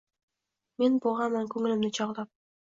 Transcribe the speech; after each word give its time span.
“Men 0.83 0.95
bo’g’aman 1.03 1.53
ko’nglimni 1.53 1.93
chog’lab 2.01 2.35